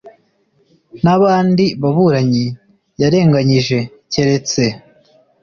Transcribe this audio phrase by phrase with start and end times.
[1.03, 2.45] N abandi baburanyi
[3.01, 3.77] yarenganyije
[4.11, 4.63] keretse